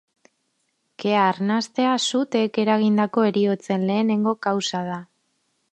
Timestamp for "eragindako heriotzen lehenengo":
2.65-4.37